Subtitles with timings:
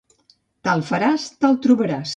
[0.69, 2.09] Tal faràs, tal trobaràs.